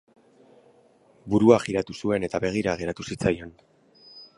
Burua 1.33 1.59
jiratu 1.67 1.99
zuen 2.03 2.29
eta 2.31 2.45
begira 2.49 2.77
geratu 2.83 3.11
zitzaion. 3.11 3.59